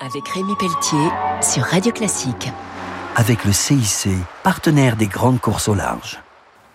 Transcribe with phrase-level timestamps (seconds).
[0.00, 1.08] avec Rémi Pelletier
[1.40, 2.48] sur Radio Classique.
[3.16, 4.08] Avec le CIC,
[4.42, 6.20] partenaire des grandes courses au large.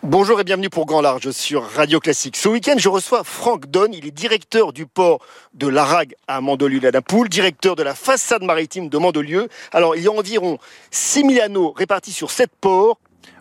[0.02, 2.38] Bonjour et bienvenue pour Grand Large sur Radio Classique.
[2.38, 3.94] Ce week-end, je reçois Franck Donne.
[3.94, 5.20] Il est directeur du port
[5.54, 9.50] de l'Arague à Mandelieu-la-Napoule, directeur de la façade maritime de Mandelieu.
[9.74, 10.58] Alors, il y a environ
[10.92, 12.98] 6000 anneaux répartis sur 7 ports.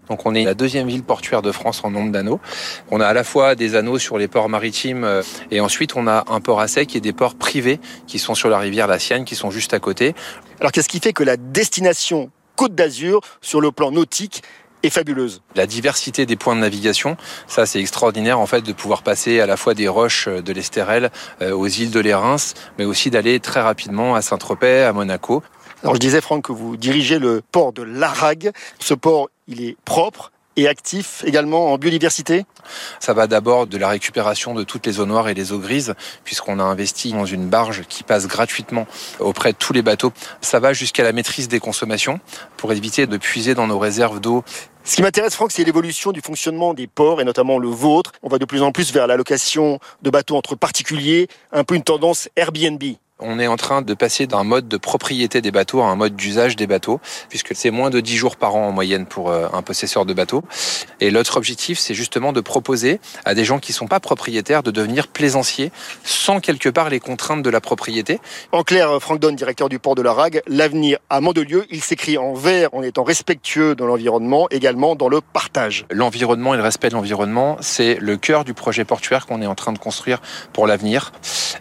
[0.08, 2.40] Donc on est la deuxième ville portuaire de France en nombre d'anneaux.
[2.90, 6.06] On a à la fois des anneaux sur les ports maritimes euh, et ensuite on
[6.06, 8.98] a un port à sec et des ports privés qui sont sur la rivière La
[8.98, 10.14] Sienne, qui sont juste à côté.
[10.60, 14.42] Alors qu'est-ce qui fait que la destination Côte d'Azur, sur le plan nautique,
[14.82, 15.42] est fabuleuse?
[15.54, 17.16] La diversité des points de navigation,
[17.46, 21.10] ça c'est extraordinaire en fait de pouvoir passer à la fois des roches de l'Estérel
[21.40, 25.42] euh, aux îles de l'Érins, mais aussi d'aller très rapidement à Saint-Tropez, à Monaco.
[25.82, 28.52] Alors je disais Franck que vous dirigez le port de l'Arague.
[28.78, 32.44] Ce port, il est propre, et actif également en biodiversité?
[32.98, 35.94] Ça va d'abord de la récupération de toutes les eaux noires et les eaux grises,
[36.24, 38.86] puisqu'on a investi dans une barge qui passe gratuitement
[39.20, 40.12] auprès de tous les bateaux.
[40.40, 42.18] Ça va jusqu'à la maîtrise des consommations
[42.56, 44.44] pour éviter de puiser dans nos réserves d'eau
[44.84, 48.12] ce qui m'intéresse, Franck, c'est l'évolution du fonctionnement des ports, et notamment le vôtre.
[48.22, 51.74] On va de plus en plus vers la location de bateaux entre particuliers, un peu
[51.74, 52.82] une tendance Airbnb.
[53.20, 56.14] On est en train de passer d'un mode de propriété des bateaux à un mode
[56.14, 59.48] d'usage des bateaux, puisque c'est moins de 10 jours par an en moyenne pour euh,
[59.52, 60.44] un possesseur de bateau.
[61.00, 64.70] Et l'autre objectif, c'est justement de proposer à des gens qui sont pas propriétaires de
[64.70, 65.72] devenir plaisanciers
[66.04, 68.20] sans quelque part les contraintes de la propriété.
[68.52, 72.18] En clair, Franck Donne, directeur du port de la Rague, l'avenir à Mandelieu, il s'écrit
[72.18, 75.86] en vert en étant respectueux de l'environnement, également dans le partage.
[75.90, 79.56] L'environnement et le respect de l'environnement, c'est le cœur du projet portuaire qu'on est en
[79.56, 80.20] train de construire
[80.52, 81.10] pour l'avenir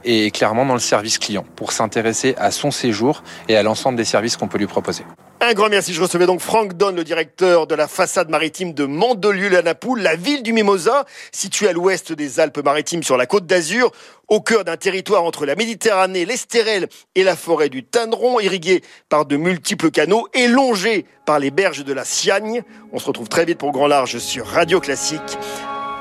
[0.04, 4.06] et clairement dans le service client pour s'intéresser à son séjour et à l'ensemble des
[4.06, 5.04] services qu'on peut lui proposer.
[5.40, 5.94] Un grand merci.
[5.94, 10.42] Je recevais donc Franck Donne, le directeur de la façade maritime de Mandelieu-la-Napoule, la ville
[10.42, 13.92] du Mimosa, située à l'ouest des Alpes-Maritimes sur la côte d'Azur,
[14.28, 19.26] au cœur d'un territoire entre la Méditerranée, l'Estérel et la forêt du Tanneron, irrigué par
[19.28, 22.64] de multiples canaux et longé par les berges de la Siagne.
[22.92, 25.38] On se retrouve très vite pour Grand Large sur Radio Classique.